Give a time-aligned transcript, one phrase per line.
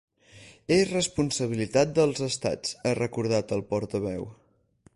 [0.77, 4.27] “És responsabilitat dels estats”, ha recordat el portaveu.